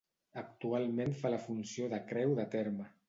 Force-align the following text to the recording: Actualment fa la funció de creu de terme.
Actualment 0.41 1.13
fa 1.19 1.31
la 1.33 1.41
funció 1.43 1.91
de 1.93 2.01
creu 2.13 2.35
de 2.41 2.47
terme. 2.57 2.91